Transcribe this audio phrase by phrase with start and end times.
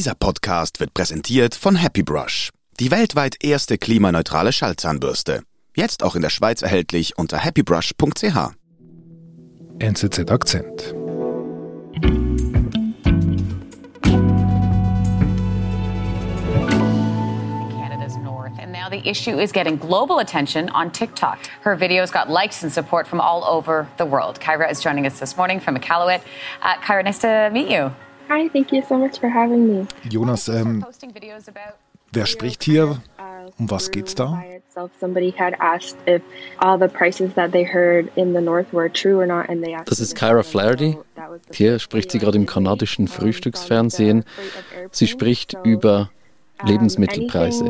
[0.00, 5.42] Dieser Podcast wird präsentiert von Happy Brush, die weltweit erste klimaneutrale Schallzahnbürste.
[5.76, 8.54] Jetzt auch in der Schweiz erhältlich unter happybrush.ch.
[9.78, 10.94] NZZ Akzent.
[17.76, 18.58] Canada's north.
[18.58, 21.40] And now the issue is getting global attention on TikTok.
[21.60, 24.40] Her videos got likes and support from all over the world.
[24.40, 26.22] Kyra is joining us this morning from Iqaluit.
[26.62, 27.94] Uh, Kyra, nice to meet you.
[28.30, 29.86] Hi, thank you so much for having me.
[30.08, 30.84] Jonas, ähm,
[32.12, 33.02] wer spricht hier?
[33.58, 34.40] Um was geht's da?
[39.84, 40.96] Das ist Kyra Flaherty.
[41.52, 44.24] Hier spricht sie gerade im kanadischen Frühstücksfernsehen.
[44.92, 46.10] Sie spricht über
[46.62, 47.64] Lebensmittelpreise.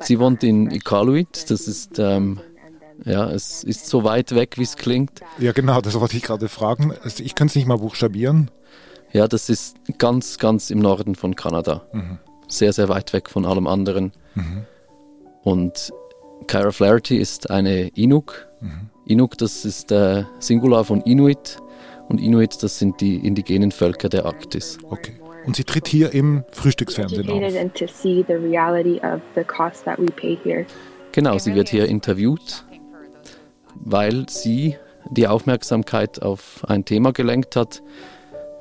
[0.00, 2.40] Sie wohnt in Iqaluit, das ist, ähm,
[3.04, 5.20] ja, es ist so weit weg, wie es klingt.
[5.38, 6.92] Ja, genau, das wollte ich gerade fragen.
[7.02, 8.50] Also ich kann es nicht mal buchstabieren.
[9.12, 11.82] Ja, das ist ganz, ganz im Norden von Kanada.
[12.48, 14.12] Sehr, sehr weit weg von allem anderen.
[15.42, 15.92] Und
[16.46, 18.48] Kyra Flaherty ist eine Inuk.
[19.06, 21.58] Inuk, das ist der Singular von Inuit.
[22.08, 24.78] Und Inuit, das sind die indigenen Völker der Arktis.
[24.90, 25.14] Okay.
[25.46, 27.40] Und sie tritt hier im Frühstücksfernsehen auf.
[31.12, 32.66] Genau, sie wird hier interviewt,
[33.80, 34.76] weil sie
[35.10, 37.82] die Aufmerksamkeit auf ein Thema gelenkt hat,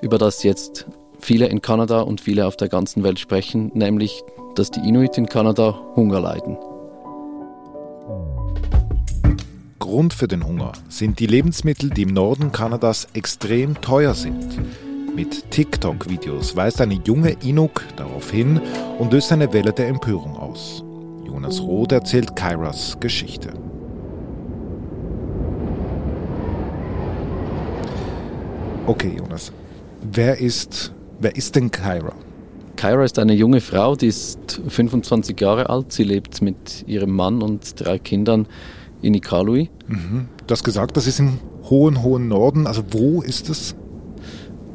[0.01, 0.85] über das jetzt
[1.19, 4.23] viele in Kanada und viele auf der ganzen Welt sprechen, nämlich,
[4.55, 6.57] dass die Inuit in Kanada Hunger leiden.
[9.79, 14.57] Grund für den Hunger sind die Lebensmittel, die im Norden Kanadas extrem teuer sind.
[15.15, 18.61] Mit TikTok-Videos weist eine junge Inuk darauf hin
[18.99, 20.83] und löst eine Welle der Empörung aus.
[21.25, 23.53] Jonas Roth erzählt Kyras Geschichte.
[28.87, 29.51] Okay, Jonas.
[30.11, 32.13] Wer ist, wer ist denn Kyra?
[32.77, 35.91] Kyra ist eine junge Frau, die ist 25 Jahre alt.
[35.91, 38.47] Sie lebt mit ihrem Mann und drei Kindern
[39.01, 39.69] in Iqaluit.
[40.45, 41.39] Du hast gesagt, das ist im
[41.69, 42.65] hohen, hohen Norden.
[42.67, 43.75] Also wo ist es?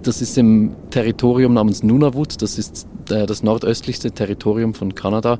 [0.02, 2.42] Das ist im Territorium namens Nunavut.
[2.42, 5.38] Das ist äh, das nordöstlichste Territorium von Kanada.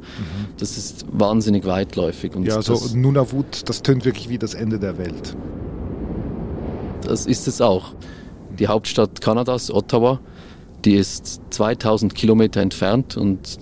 [0.59, 2.35] Das ist wahnsinnig weitläufig.
[2.37, 5.37] Und Ja, also das, Nunavut, das tönt wirklich wie das Ende der Welt.
[7.03, 7.95] das ist es auch.
[8.63, 10.21] Die Hauptstadt Kanadas, Ottawa,
[10.85, 13.59] die ist 2000 Kilometer entfernt und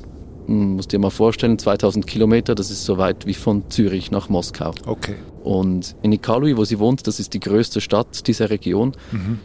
[0.47, 4.29] man muss dir mal vorstellen, 2000 Kilometer, das ist so weit wie von Zürich nach
[4.29, 4.75] Moskau.
[4.85, 5.15] Okay.
[5.43, 8.93] Und in Iqaluit, wo sie wohnt, das ist die größte Stadt dieser Region,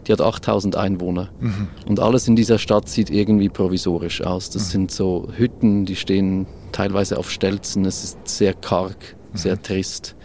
[0.06, 1.30] die hat 8000 Einwohner.
[1.88, 4.50] Und alles in dieser Stadt sieht irgendwie provisorisch aus.
[4.50, 10.18] Das sind so Hütten, die stehen teilweise auf Stelzen, es ist sehr karg, sehr trist.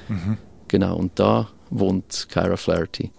[0.67, 3.13] Genau, und da wohnt Kyra Flaherty.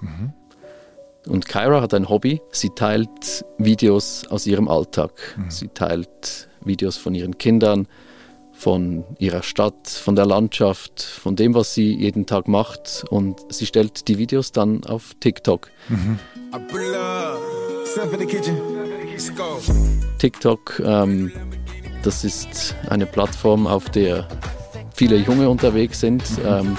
[1.27, 2.41] Und Kyra hat ein Hobby.
[2.51, 5.11] Sie teilt Videos aus ihrem Alltag.
[5.49, 7.87] Sie teilt Videos von ihren Kindern,
[8.53, 13.05] von ihrer Stadt, von der Landschaft, von dem, was sie jeden Tag macht.
[13.09, 15.69] Und sie stellt die Videos dann auf TikTok.
[19.35, 19.59] Go.
[20.17, 21.31] TikTok, ähm,
[22.03, 24.27] das ist eine Plattform, auf der
[24.95, 26.23] viele Junge unterwegs sind.
[26.43, 26.77] Ähm,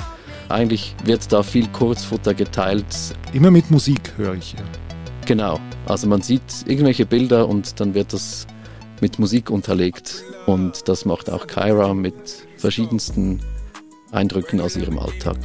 [0.53, 2.87] eigentlich wird da viel Kurzfutter geteilt.
[3.33, 4.65] Immer mit Musik höre ich hier.
[5.27, 5.61] Genau.
[5.87, 8.47] Also man sieht irgendwelche Bilder und dann wird das
[9.01, 10.25] mit Musik unterlegt.
[10.47, 12.15] Und das macht auch Kyra mit
[12.57, 13.41] verschiedensten
[14.11, 15.37] Eindrücken aus ihrem Alltag.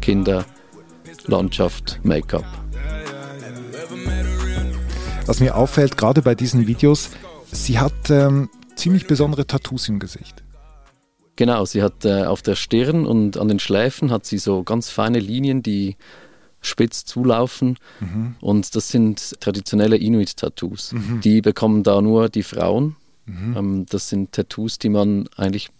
[0.00, 0.44] Kinder,
[1.26, 2.44] Landschaft, Make-up.
[5.26, 7.10] Was mir auffällt, gerade bei diesen Videos,
[7.52, 10.42] sie hat ähm, ziemlich besondere Tattoos im Gesicht.
[11.40, 14.90] Genau, sie hat äh, auf der Stirn und an den Schläfen hat sie so ganz
[14.90, 15.96] feine Linien, die
[16.60, 17.78] spitz zulaufen.
[18.42, 20.94] Und das sind traditionelle Inuit-Tattoos.
[21.24, 22.96] Die bekommen da nur die Frauen.
[23.56, 25.70] Ähm, das sind Tattoos, die man eigentlich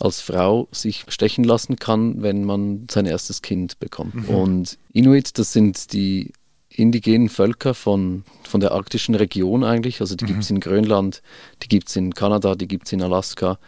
[0.00, 4.14] als Frau sich stechen lassen kann, wenn man sein erstes Kind bekommt.
[4.28, 6.32] Und Inuit, das sind die
[6.78, 10.00] indigenen Völker von, von der arktischen Region eigentlich.
[10.00, 11.22] Also die gibt es in Grönland,
[11.62, 13.58] die gibt es in Kanada, die gibt es in Alaska.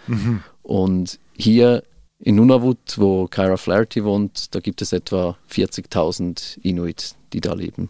[0.63, 1.83] Und hier
[2.21, 7.89] in Nunavut, wo Kyra Flaherty wohnt, da gibt es etwa 40.000 Inuit, die da leben.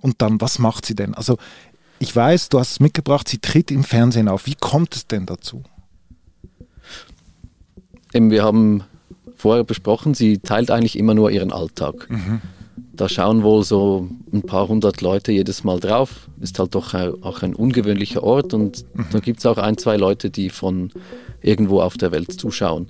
[0.00, 1.14] Und dann, was macht sie denn?
[1.14, 1.38] Also,
[1.98, 4.46] ich weiß, du hast es mitgebracht, sie tritt im Fernsehen auf.
[4.46, 5.64] Wie kommt es denn dazu?
[8.14, 8.84] Eben, wir haben
[9.34, 12.08] vorher besprochen, sie teilt eigentlich immer nur ihren Alltag.
[12.98, 16.28] Da schauen wohl so ein paar hundert Leute jedes Mal drauf.
[16.40, 20.30] Ist halt doch auch ein ungewöhnlicher Ort und da gibt es auch ein, zwei Leute,
[20.30, 20.90] die von
[21.40, 22.88] irgendwo auf der Welt zuschauen.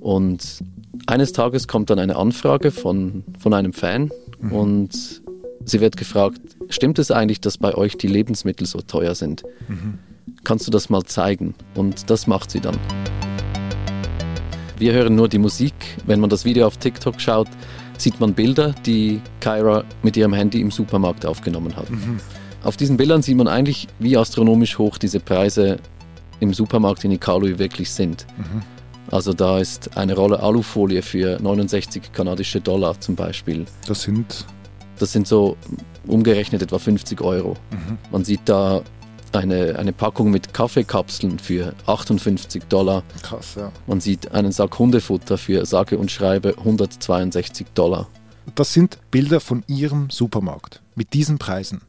[0.00, 0.64] Und
[1.06, 4.10] eines Tages kommt dann eine Anfrage von, von einem Fan
[4.50, 5.22] und
[5.64, 6.40] Sie wird gefragt,
[6.70, 9.42] stimmt es eigentlich, dass bei euch die Lebensmittel so teuer sind?
[9.68, 9.98] Mhm.
[10.42, 11.54] Kannst du das mal zeigen?
[11.74, 12.76] Und das macht sie dann.
[14.78, 15.74] Wir hören nur die Musik.
[16.06, 17.48] Wenn man das Video auf TikTok schaut,
[18.00, 21.90] sieht man Bilder, die Kyra mit ihrem Handy im Supermarkt aufgenommen hat.
[21.90, 22.18] Mhm.
[22.62, 25.78] Auf diesen Bildern sieht man eigentlich, wie astronomisch hoch diese Preise
[26.40, 28.26] im Supermarkt in Iqaluit wirklich sind.
[28.36, 28.62] Mhm.
[29.10, 33.64] Also da ist eine Rolle Alufolie für 69 kanadische Dollar zum Beispiel.
[33.86, 34.46] Das sind?
[34.98, 35.56] Das sind so
[36.06, 37.56] umgerechnet etwa 50 Euro.
[37.70, 37.98] Mhm.
[38.12, 38.82] Man sieht da
[39.32, 43.02] eine, eine Packung mit Kaffeekapseln für 58 Dollar.
[43.22, 43.72] Krass, ja.
[43.86, 48.08] Man sieht einen Sack Hundefutter für sage und schreibe 162 Dollar.
[48.54, 51.82] Das sind Bilder von Ihrem Supermarkt mit diesen Preisen.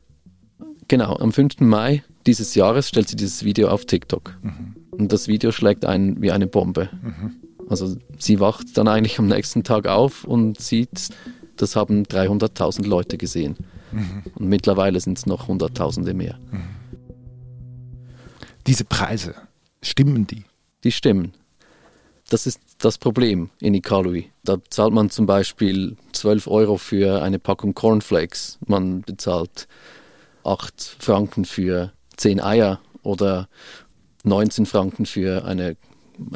[0.88, 1.62] Genau, am 5.
[1.62, 4.38] Mai dieses Jahres stellt sie dieses Video auf TikTok.
[4.42, 4.76] Mhm.
[4.92, 6.90] Und das Video schlägt ein wie eine Bombe.
[7.02, 7.36] Mhm.
[7.70, 11.10] Also sie wacht dann eigentlich am nächsten Tag auf und sieht,
[11.56, 13.56] das haben 300.000 Leute gesehen.
[13.92, 14.24] Mhm.
[14.36, 16.38] Und mittlerweile sind es noch Hunderttausende mehr.
[18.68, 19.36] Diese Preise,
[19.82, 20.46] stimmen die?
[20.84, 21.34] Die stimmen.
[22.30, 24.30] Das ist das Problem in Iqaluit.
[24.44, 28.58] Da zahlt man zum Beispiel 12 Euro für eine Packung Cornflakes.
[28.66, 29.68] Man bezahlt
[30.44, 33.50] 8 Franken für 10 Eier oder
[34.24, 35.76] 19 Franken für eine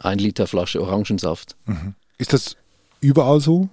[0.02, 1.56] 1 Liter Flasche Orangensaft.
[1.66, 1.96] Mhm.
[2.18, 2.58] Ist das
[3.02, 3.70] überall so?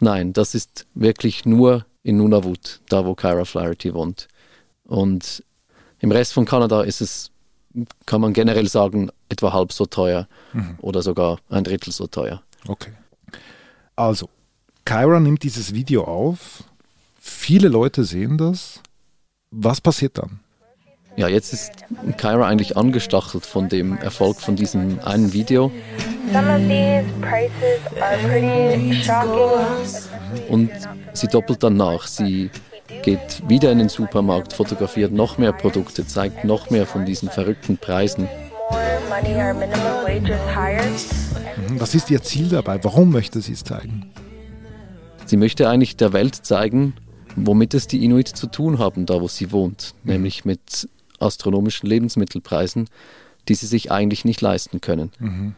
[0.00, 4.28] Nein, das ist wirklich nur in Nunavut, da wo Kyra Flaherty wohnt.
[4.84, 5.44] Und
[6.00, 7.31] im Rest von Kanada ist es
[8.06, 10.76] kann man generell sagen, etwa halb so teuer mhm.
[10.80, 12.42] oder sogar ein Drittel so teuer.
[12.66, 12.92] Okay.
[13.96, 14.28] Also,
[14.84, 16.64] Kyra nimmt dieses Video auf.
[17.20, 18.80] Viele Leute sehen das.
[19.50, 20.40] Was passiert dann?
[21.16, 21.72] Ja, jetzt ist
[22.16, 25.70] Kyra eigentlich angestachelt von dem Erfolg von diesem einen Video.
[30.48, 30.70] Und
[31.12, 32.06] sie doppelt dann nach.
[32.06, 32.50] Sie
[33.02, 37.78] geht wieder in den Supermarkt, fotografiert noch mehr Produkte, zeigt noch mehr von diesen verrückten
[37.78, 38.28] Preisen.
[41.56, 42.82] Mhm, was ist ihr Ziel dabei?
[42.84, 44.10] Warum möchte sie es zeigen?
[45.26, 46.94] Sie möchte eigentlich der Welt zeigen,
[47.36, 50.12] womit es die Inuit zu tun haben, da wo sie wohnt, mhm.
[50.12, 52.88] nämlich mit astronomischen Lebensmittelpreisen,
[53.48, 55.10] die sie sich eigentlich nicht leisten können.
[55.18, 55.54] Mhm.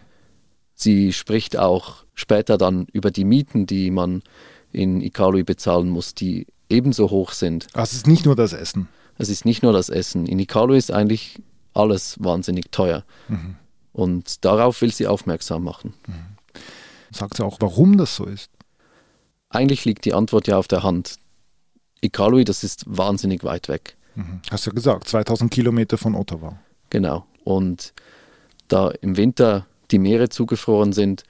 [0.75, 4.23] Sie spricht auch später dann über die Mieten, die man
[4.73, 7.67] in Iqaluit bezahlen muss, die ebenso hoch sind.
[7.73, 8.89] Also es ist nicht nur das Essen.
[9.19, 10.27] Es ist nicht nur das Essen.
[10.27, 11.41] In Iqaluit ist eigentlich
[11.73, 13.05] alles wahnsinnig teuer.
[13.29, 13.57] Mhm.
[13.93, 15.95] Und darauf will sie aufmerksam machen.
[16.07, 16.63] Mhm.
[17.13, 18.51] Sagt sie auch, warum das so ist?
[19.51, 21.17] Eigentlich liegt die Antwort ja auf der Hand.
[22.01, 23.97] Iqaluit, das ist wahnsinnig weit weg.
[24.17, 24.41] Mhm.
[24.51, 26.59] Hast du ja gesagt, 2000 Kilometer von Ottawa.
[26.91, 27.25] Genau.
[27.45, 27.93] Und
[28.69, 31.23] da im Winter die Meere zugefroren sind,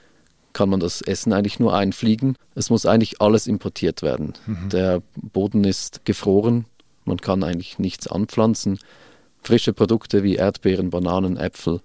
[0.54, 2.36] kann man das Essen eigentlich nur einfliegen.
[2.54, 4.32] Es muss eigentlich alles importiert werden.
[4.46, 4.68] Mhm.
[4.70, 6.64] Der Boden ist gefroren,
[7.04, 8.78] man kann eigentlich nichts anpflanzen.
[9.42, 11.82] Frische Produkte wie Erdbeeren, Bananen, Äpfel,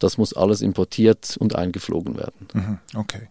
[0.00, 2.48] das muss alles importiert und eingeflogen werden.
[2.52, 2.78] Mhm.
[2.98, 3.28] Okay.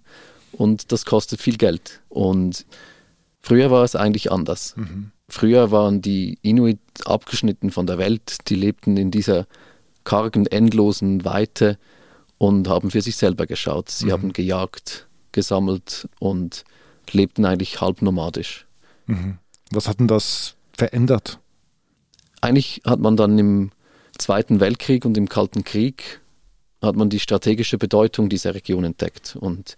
[0.54, 2.02] Und das kostet viel Geld.
[2.08, 2.66] Und
[3.42, 4.76] früher war es eigentlich anders.
[4.78, 5.12] Mhm.
[5.30, 9.46] Früher waren die Inuit abgeschnitten von der Welt, die lebten in dieser
[10.06, 11.78] kargen, endlosen Weite
[12.38, 13.90] und haben für sich selber geschaut.
[13.90, 14.12] Sie mhm.
[14.12, 16.64] haben gejagt, gesammelt und
[17.12, 18.66] lebten eigentlich halb nomadisch.
[19.06, 19.38] Mhm.
[19.72, 21.40] Was hat denn das verändert?
[22.42, 23.72] Eigentlich hat man dann im
[24.18, 26.22] Zweiten Weltkrieg und im Kalten Krieg
[26.82, 29.36] hat man die strategische Bedeutung dieser Region entdeckt.
[29.40, 29.78] Und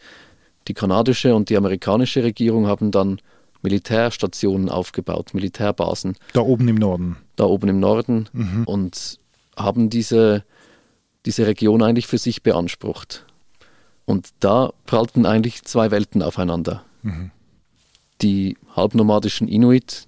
[0.67, 3.21] die kanadische und die amerikanische Regierung haben dann
[3.61, 6.15] Militärstationen aufgebaut, Militärbasen.
[6.33, 7.17] Da oben im Norden.
[7.35, 8.63] Da oben im Norden mhm.
[8.65, 9.19] und
[9.55, 10.43] haben diese
[11.25, 13.25] diese Region eigentlich für sich beansprucht.
[14.05, 16.83] Und da prallten eigentlich zwei Welten aufeinander.
[17.03, 17.31] Mhm.
[18.21, 20.07] Die halbnomadischen Inuit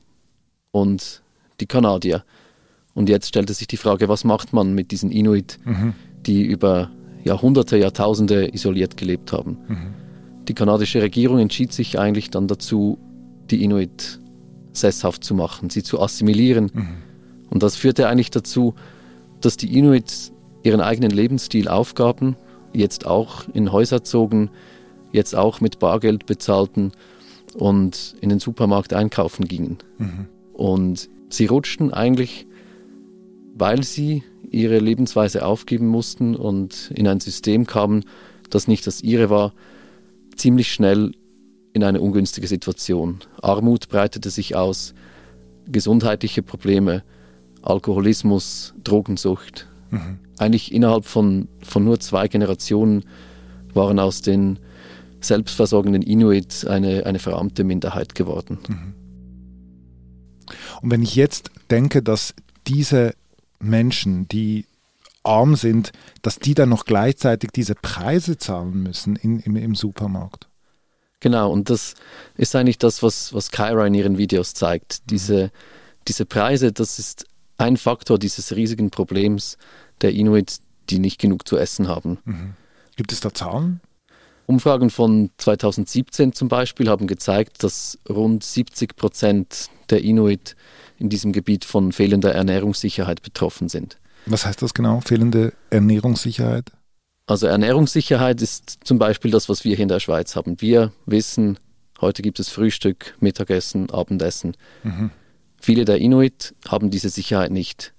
[0.72, 1.22] und
[1.60, 2.24] die Kanadier.
[2.94, 5.94] Und jetzt stellte sich die Frage, was macht man mit diesen Inuit, mhm.
[6.26, 6.92] die über
[7.24, 9.58] Jahrhunderte, Jahrtausende isoliert gelebt haben.
[9.68, 9.94] Mhm.
[10.48, 12.98] Die kanadische Regierung entschied sich eigentlich dann dazu,
[13.50, 14.20] die Inuit
[14.74, 16.72] sesshaft zu machen, sie zu assimilieren.
[16.74, 16.88] Mhm.
[17.50, 18.74] Und das führte eigentlich dazu,
[19.42, 20.31] dass die Inuit
[20.64, 22.36] ihren eigenen Lebensstil aufgaben,
[22.74, 24.50] jetzt auch in Häuser zogen,
[25.12, 26.92] jetzt auch mit Bargeld bezahlten
[27.54, 29.78] und in den Supermarkt einkaufen gingen.
[29.98, 30.28] Mhm.
[30.54, 32.48] Und sie rutschten eigentlich,
[33.56, 38.06] weil sie ihre Lebensweise aufgeben mussten und in ein System kamen,
[38.50, 39.54] das nicht das ihre war,
[40.36, 41.14] ziemlich schnell
[41.74, 43.20] in eine ungünstige Situation.
[43.42, 44.94] Armut breitete sich aus,
[45.68, 47.04] gesundheitliche Probleme,
[47.62, 49.68] Alkoholismus, Drogensucht.
[49.92, 53.06] Mhm eigentlich innerhalb von, von nur zwei Generationen
[53.74, 54.60] waren aus den
[55.22, 58.58] selbstversorgenden Inuit eine, eine verarmte Minderheit geworden.
[58.68, 58.94] Mhm.
[60.82, 62.34] Und wenn ich jetzt denke, dass
[62.66, 63.14] diese
[63.60, 64.66] Menschen, die
[65.24, 65.92] arm sind,
[66.24, 70.48] dass die dann noch gleichzeitig diese Preise zahlen müssen in, im, im Supermarkt.
[71.20, 71.94] Genau, und das
[72.36, 75.12] ist eigentlich das, was, was Kyra in ihren Videos zeigt.
[75.12, 75.52] Diese,
[76.08, 77.28] diese Preise, das ist
[77.62, 79.58] ein Faktor dieses riesigen Problems
[80.02, 80.58] der Inuit,
[80.90, 82.18] die nicht genug zu essen haben.
[82.26, 82.54] Mhm.
[82.96, 83.80] Gibt es da Zahlen?
[84.48, 90.56] Umfragen von 2017 zum Beispiel haben gezeigt, dass rund 70 Prozent der Inuit
[90.98, 93.98] in diesem Gebiet von fehlender Ernährungssicherheit betroffen sind.
[94.26, 95.00] Was heißt das genau?
[95.02, 96.72] Fehlende Ernährungssicherheit?
[97.28, 100.60] Also Ernährungssicherheit ist zum Beispiel das, was wir hier in der Schweiz haben.
[100.60, 101.58] Wir wissen,
[102.02, 104.58] heute gibt es Frühstück, Mittagessen, Abendessen.
[104.84, 105.12] Mhm.
[105.62, 107.94] Viele der Inuit haben diese Sicherheit nicht.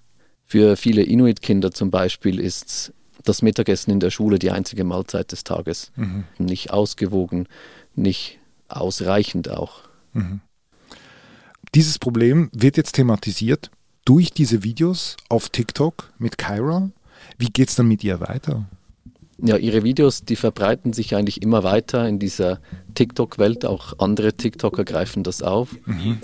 [0.45, 2.93] Für viele Inuit-Kinder zum Beispiel ist
[3.23, 5.93] das Mittagessen in der Schule die einzige Mahlzeit des Tages.
[5.95, 6.25] Mhm.
[6.39, 7.47] Nicht ausgewogen,
[7.95, 9.83] nicht ausreichend auch.
[10.13, 10.41] Mhm.
[11.73, 13.71] Dieses Problem wird jetzt thematisiert
[14.05, 16.91] durch diese Videos auf TikTok mit Kyra.
[17.39, 18.67] Wie geht es dann mit ihr weiter?
[19.39, 22.61] Ja, ihre Videos, die verbreiten sich eigentlich immer weiter in dieser
[22.95, 23.65] TikTok-Welt.
[23.65, 25.71] Auch andere TikToker greifen das auf.
[25.87, 26.19] Mhm.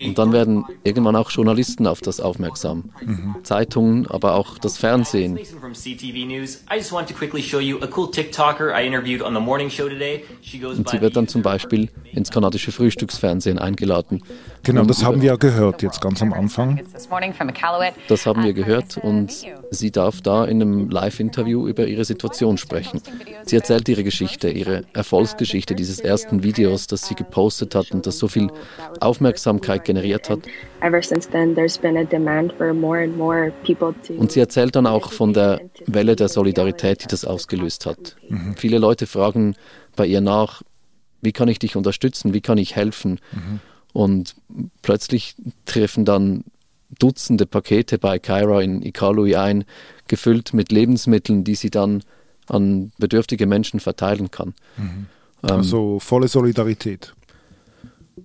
[0.00, 2.90] Und dann werden irgendwann auch Journalisten auf das aufmerksam.
[3.04, 3.36] Mhm.
[3.42, 5.38] Zeitungen, aber auch das Fernsehen.
[5.38, 5.46] Und
[10.88, 14.22] sie wird dann zum Beispiel ins kanadische Frühstücksfernsehen eingeladen.
[14.62, 16.80] Genau, das haben wir ja gehört jetzt ganz am Anfang.
[18.08, 19.32] Das haben wir gehört und
[19.70, 23.02] sie darf da in einem Live-Interview über ihre Situation sprechen.
[23.44, 28.18] Sie erzählt ihre Geschichte, ihre Erfolgsgeschichte dieses ersten Videos, das sie gepostet hat und das
[28.18, 28.48] so viel
[29.00, 30.40] Aufmerksamkeit generiert hat.
[34.18, 38.16] Und sie erzählt dann auch von der Welle der Solidarität, die das ausgelöst hat.
[38.28, 38.54] Mhm.
[38.56, 39.56] Viele Leute fragen
[39.96, 40.62] bei ihr nach,
[41.20, 43.20] wie kann ich dich unterstützen, wie kann ich helfen?
[43.32, 43.60] Mhm.
[43.92, 44.36] Und
[44.82, 46.44] plötzlich treffen dann
[46.98, 49.64] Dutzende Pakete bei Kyra in Iqaluit ein,
[50.06, 52.02] gefüllt mit Lebensmitteln, die sie dann
[52.46, 54.54] an bedürftige Menschen verteilen kann.
[54.76, 55.06] Mhm.
[55.42, 57.14] Ähm, also volle Solidarität.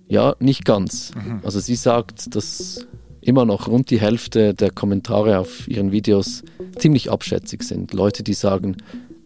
[0.08, 1.12] Ja, nicht ganz.
[1.14, 1.40] Mhm.
[1.42, 2.86] Also sie sagt, dass
[3.20, 6.42] immer noch rund die Hälfte der Kommentare auf ihren Videos
[6.76, 7.92] ziemlich abschätzig sind.
[7.92, 8.76] Leute, die sagen,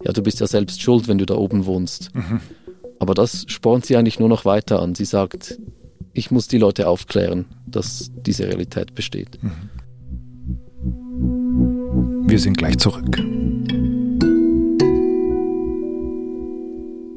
[0.04, 2.14] ja, du bist ja selbst schuld, wenn du da oben wohnst.
[2.14, 2.40] Mhm.
[3.00, 4.94] Aber das spornt sie eigentlich nur noch weiter an.
[4.94, 5.58] Sie sagt,
[6.18, 9.38] ich muss die Leute aufklären, dass diese Realität besteht.
[9.42, 9.70] Mhm.
[12.28, 13.16] Wir sind gleich zurück.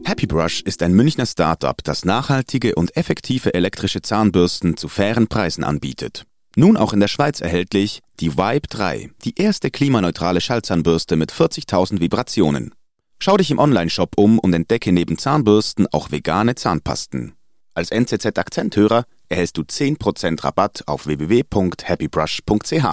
[0.05, 5.63] Happy Brush ist ein Münchner Startup, das nachhaltige und effektive elektrische Zahnbürsten zu fairen Preisen
[5.63, 6.25] anbietet.
[6.55, 11.99] Nun auch in der Schweiz erhältlich die Vibe 3, die erste klimaneutrale Schallzahnbürste mit 40.000
[12.01, 12.73] Vibrationen.
[13.19, 17.33] Schau dich im Onlineshop um und entdecke neben Zahnbürsten auch vegane Zahnpasten.
[17.73, 22.85] Als NZZ-Akzenthörer erhältst du 10% Rabatt auf www.happybrush.ch.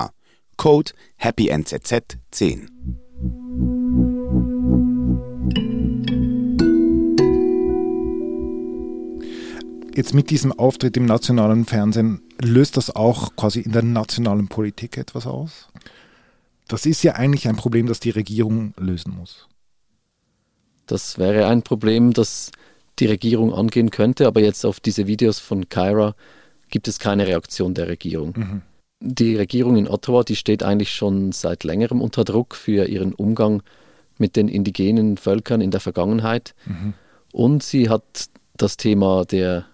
[0.56, 2.68] Code HAPPYNZZ10.
[9.96, 14.96] Jetzt mit diesem Auftritt im nationalen Fernsehen löst das auch quasi in der nationalen Politik
[14.96, 15.66] etwas aus?
[16.68, 19.48] Das ist ja eigentlich ein Problem, das die Regierung lösen muss.
[20.86, 22.52] Das wäre ein Problem, das
[23.00, 26.14] die Regierung angehen könnte, aber jetzt auf diese Videos von Kyra
[26.70, 28.34] gibt es keine Reaktion der Regierung.
[28.36, 28.62] Mhm.
[29.00, 33.62] Die Regierung in Ottawa, die steht eigentlich schon seit längerem unter Druck für ihren Umgang
[34.18, 36.54] mit den indigenen Völkern in der Vergangenheit.
[36.66, 36.94] Mhm.
[37.32, 38.02] Und sie hat
[38.56, 39.66] das Thema der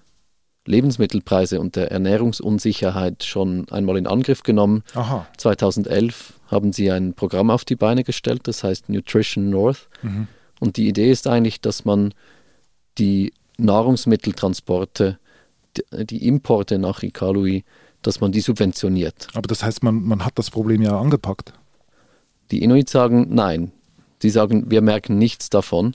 [0.66, 4.82] Lebensmittelpreise und der Ernährungsunsicherheit schon einmal in Angriff genommen.
[4.94, 5.26] Aha.
[5.36, 9.88] 2011 haben sie ein Programm auf die Beine gestellt, das heißt Nutrition North.
[10.02, 10.28] Mhm.
[10.60, 12.14] Und die Idee ist eigentlich, dass man
[12.98, 15.18] die Nahrungsmitteltransporte,
[15.92, 17.64] die Importe nach Iqaluit,
[18.02, 19.28] dass man die subventioniert.
[19.34, 21.52] Aber das heißt, man, man hat das Problem ja angepackt.
[22.50, 23.72] Die Inuit sagen nein.
[24.20, 25.94] Sie sagen, wir merken nichts davon.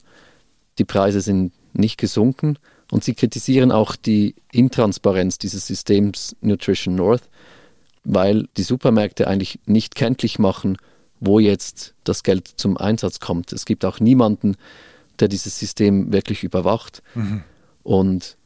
[0.77, 2.57] Die Preise sind nicht gesunken
[2.91, 7.29] und sie kritisieren auch die Intransparenz dieses Systems Nutrition North,
[8.03, 10.77] weil die Supermärkte eigentlich nicht kenntlich machen,
[11.19, 13.53] wo jetzt das Geld zum Einsatz kommt.
[13.53, 14.55] Es gibt auch niemanden,
[15.21, 17.01] der dieses System wirklich überwacht.
[17.15, 17.43] Mhm.
[17.83, 18.37] Und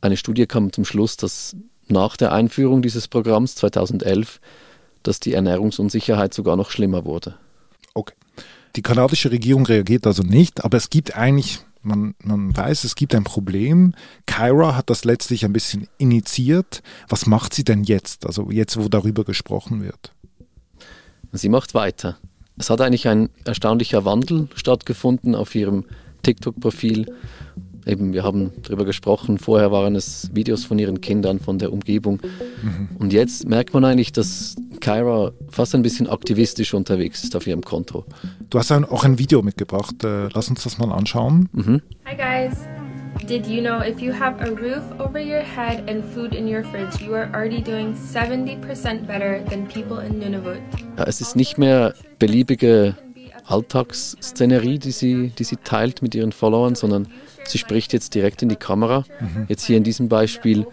[0.00, 1.56] eine Studie kam zum Schluss, dass
[1.88, 4.40] nach der Einführung dieses Programms 2011,
[5.02, 7.36] dass die Ernährungsunsicherheit sogar noch schlimmer wurde.
[7.94, 8.14] Okay.
[8.76, 13.14] Die kanadische Regierung reagiert also nicht, aber es gibt eigentlich, man, man weiß, es gibt
[13.14, 13.94] ein Problem.
[14.26, 16.82] Kyra hat das letztlich ein bisschen initiiert.
[17.08, 20.12] Was macht sie denn jetzt, also jetzt, wo darüber gesprochen wird?
[21.32, 22.18] Sie macht weiter.
[22.58, 25.84] Es hat eigentlich ein erstaunlicher Wandel stattgefunden auf ihrem
[26.22, 27.06] TikTok-Profil.
[27.86, 32.20] eben, wir haben darüber gesprochen, vorher waren es Videos von ihren Kindern, von der Umgebung.
[32.98, 37.62] Und jetzt merkt man eigentlich, dass Kyra fast ein bisschen aktivistisch unterwegs ist auf ihrem
[37.62, 38.04] Konto.
[38.50, 40.04] Du hast auch ein Video mitgebracht.
[40.04, 41.48] Äh, lass uns das mal anschauen.
[42.04, 42.58] Hi guys.
[43.26, 46.64] Did you know if you have a roof over your head and food in your
[46.64, 50.60] fridge, you are already doing 70% better than people in Nunavut?
[50.96, 52.96] Ja, es ist nicht mehr beliebige
[53.46, 57.08] Alltagsszenerie, die sie, die sie teilt mit ihren Followern, sondern
[57.44, 59.04] sie spricht jetzt direkt in die Kamera.
[59.48, 60.66] Jetzt hier in diesem Beispiel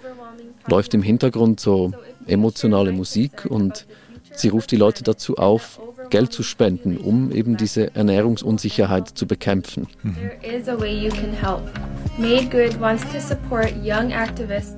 [0.67, 1.91] läuft im Hintergrund so
[2.27, 3.87] emotionale Musik und
[4.33, 9.87] sie ruft die Leute dazu auf, Geld zu spenden, um eben diese Ernährungsunsicherheit zu bekämpfen.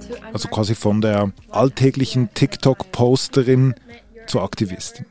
[0.10, 3.75] To Also quasi von der alltäglichen TikTok-Posterin
[4.27, 5.05] zur Aktivistin.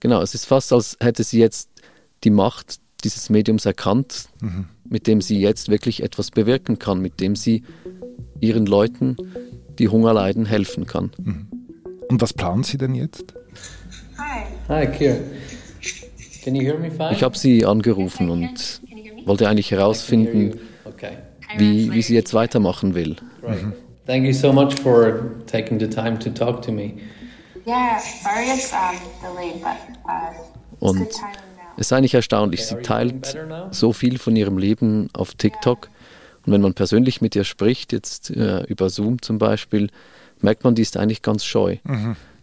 [0.00, 1.69] Genau, es ist fast, als hätte sie jetzt
[2.24, 4.28] die Macht dieses Mediums erkannt,
[4.88, 7.62] mit dem sie jetzt wirklich etwas bewirken kann, mit dem sie
[8.40, 9.16] ihren Leuten,
[9.78, 11.10] die Hunger leiden, helfen kann.
[12.08, 13.34] Und was plant sie denn jetzt?
[14.68, 15.16] Hi, Kira.
[16.42, 17.12] Can you hear me fine?
[17.12, 18.80] Ich habe sie angerufen und
[19.26, 20.58] wollte eigentlich herausfinden,
[21.58, 23.16] wie, wie sie jetzt weitermachen will.
[24.06, 26.94] Thank you so much for taking the time to talk to me.
[27.66, 29.76] Yeah, sorry it's um, delayed, but
[30.08, 31.49] uh, it's Und good timing.
[31.76, 33.36] Es ist eigentlich erstaunlich, sie teilt
[33.70, 35.88] so viel von ihrem Leben auf TikTok.
[36.46, 39.90] Und wenn man persönlich mit ihr spricht, jetzt äh, über Zoom zum Beispiel,
[40.40, 41.76] merkt man, die ist eigentlich ganz scheu.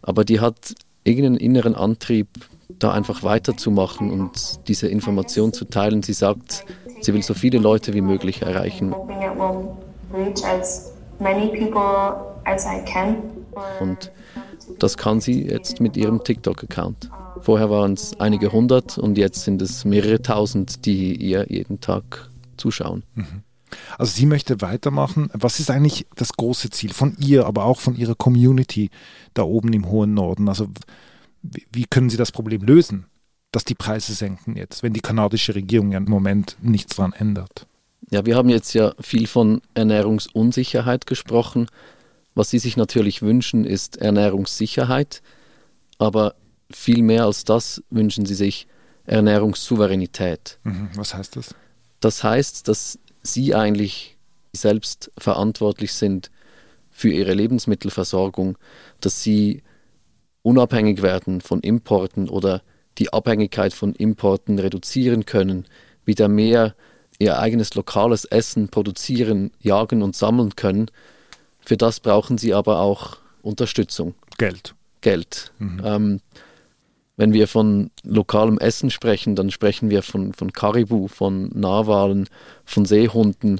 [0.01, 2.27] Aber die hat irgendeinen inneren Antrieb,
[2.69, 6.03] da einfach weiterzumachen und diese Information zu teilen.
[6.03, 6.65] Sie sagt,
[7.01, 8.93] sie will so viele Leute wie möglich erreichen.
[13.79, 14.12] Und
[14.79, 17.09] das kann sie jetzt mit ihrem TikTok-Account.
[17.41, 22.29] Vorher waren es einige hundert und jetzt sind es mehrere tausend, die ihr jeden Tag
[22.57, 23.03] zuschauen.
[23.97, 25.29] Also sie möchte weitermachen.
[25.33, 28.89] Was ist eigentlich das große Ziel von ihr, aber auch von ihrer Community
[29.33, 30.48] da oben im hohen Norden?
[30.48, 30.68] Also
[31.42, 33.05] wie wie können sie das Problem lösen,
[33.51, 37.68] dass die Preise senken jetzt, wenn die kanadische Regierung ja im Moment nichts dran ändert?
[38.09, 41.68] Ja, wir haben jetzt ja viel von Ernährungsunsicherheit gesprochen.
[42.37, 45.23] Was Sie sich natürlich wünschen, ist Ernährungssicherheit,
[45.97, 46.35] aber
[46.69, 48.67] viel mehr als das wünschen Sie sich
[49.07, 50.59] Ernährungssouveränität.
[50.63, 50.89] Mhm.
[50.93, 51.55] Was heißt das?
[52.00, 54.17] Das heißt, dass Sie eigentlich
[54.53, 56.29] selbst verantwortlich sind
[56.91, 58.59] für Ihre Lebensmittelversorgung,
[59.01, 59.63] dass Sie
[60.43, 62.61] unabhängig werden von Importen oder
[63.00, 65.65] die Abhängigkeit von Importen reduzieren können,
[66.05, 66.75] wieder mehr
[67.17, 70.91] Ihr eigenes lokales Essen produzieren, jagen und sammeln können.
[71.68, 74.16] Für das brauchen Sie aber auch Unterstützung.
[74.38, 74.74] Geld.
[75.01, 75.51] Geld.
[75.84, 76.22] Ähm,
[77.18, 82.30] wenn wir von lokalem Essen sprechen, dann sprechen wir von, von Karibu, von Narwalen,
[82.64, 83.60] von Seehunden,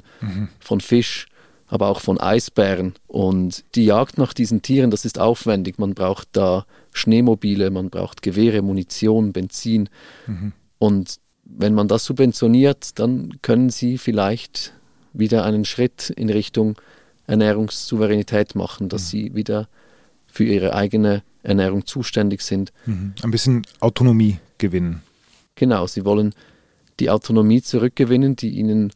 [0.58, 1.26] von Fisch,
[1.66, 2.94] aber auch von Eisbären.
[3.08, 5.78] Und die Jagd nach diesen Tieren, das ist aufwendig.
[5.78, 9.90] Man braucht da Schneemobile, man braucht Gewehre, Munition, Benzin.
[10.78, 14.72] Und wenn man das subventioniert, dann können sie vielleicht
[15.12, 16.78] wieder einen Schritt in Richtung
[17.28, 19.68] Ernährungssouveränität machen, dass sie wieder
[20.26, 22.72] für ihre eigene Ernährung zuständig sind.
[22.86, 23.14] Mhm.
[23.22, 25.02] Ein bisschen Autonomie gewinnen.
[25.54, 26.34] Genau, sie wollen
[27.00, 28.92] die Autonomie zurückgewinnen, die ihnen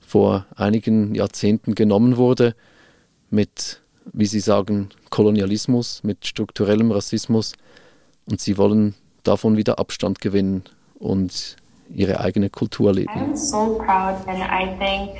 [0.00, 2.54] vor einigen Jahrzehnten genommen wurde,
[3.30, 3.80] mit,
[4.12, 7.54] wie sie sagen, Kolonialismus, mit strukturellem Rassismus.
[8.26, 10.64] Und sie wollen davon wieder Abstand gewinnen
[10.98, 11.56] und
[11.94, 13.10] ihre eigene Kultur leben.
[13.10, 15.18] I'm so proud, and I think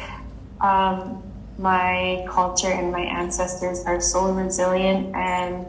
[0.60, 1.22] um,
[1.58, 5.66] my culture and my ancestors are so resilient, and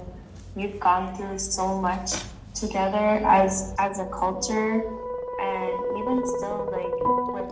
[0.55, 2.11] we've gone through so much
[2.53, 4.83] together as as a culture,
[5.41, 6.93] and even still, like
[7.33, 7.51] with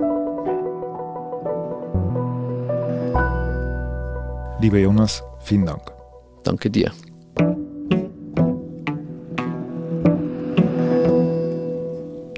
[4.61, 5.91] Lieber Jonas, vielen Dank.
[6.43, 6.91] Danke dir.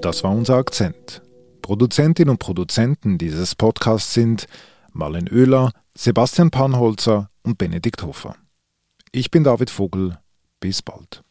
[0.02, 1.22] Das war unser Akzent.
[1.62, 4.48] Produzentinnen und Produzenten dieses Podcasts sind
[4.94, 8.36] Marlen Oehler, Sebastian Panholzer und Benedikt Hofer.
[9.12, 10.18] Ich bin David Vogel.
[10.60, 11.24] Bis bald.